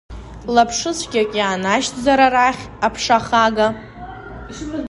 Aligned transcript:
Лаԥшыцәгьак 0.53 1.31
иаанашьҭзар 1.39 2.19
арахь, 2.27 2.63
аԥша 2.85 3.19
хага? 3.25 3.67